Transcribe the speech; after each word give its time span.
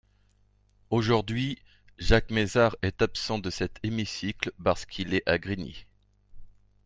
Aujourd’hui, 0.89 1.61
Jacques 1.99 2.31
Mézard 2.31 2.75
est 2.81 3.03
absent 3.03 3.37
de 3.37 3.51
cet 3.51 3.77
hémicycle 3.83 4.51
parce 4.63 4.87
qu’il 4.87 5.13
est 5.13 5.21
à 5.29 5.37
Grigny. 5.37 5.85